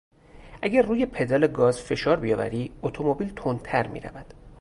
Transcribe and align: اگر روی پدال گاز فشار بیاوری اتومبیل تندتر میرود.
اگر 0.61 0.81
روی 0.81 1.05
پدال 1.05 1.47
گاز 1.47 1.81
فشار 1.81 2.19
بیاوری 2.19 2.71
اتومبیل 2.81 3.33
تندتر 3.35 3.87
میرود. 3.87 4.33